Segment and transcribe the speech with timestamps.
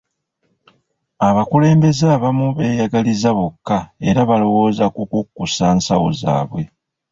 [1.27, 6.63] Abakulembeze abamu beeyagaliza bokka era balowooza ku kukkusa nsawo zaabwe.